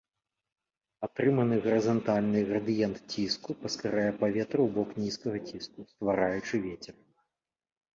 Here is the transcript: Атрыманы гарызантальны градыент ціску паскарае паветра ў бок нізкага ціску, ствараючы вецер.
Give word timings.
Атрыманы 1.07 1.55
гарызантальны 1.65 2.39
градыент 2.49 2.97
ціску 3.11 3.51
паскарае 3.63 4.09
паветра 4.25 4.59
ў 4.67 4.69
бок 4.81 4.89
нізкага 5.05 5.37
ціску, 5.49 5.91
ствараючы 5.95 6.67
вецер. 6.71 6.95